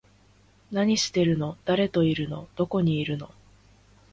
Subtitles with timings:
[0.71, 1.59] 何してるの？
[1.63, 2.47] 誰といるの？
[2.55, 3.29] どこにいるの？